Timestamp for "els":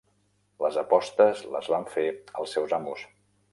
2.43-2.57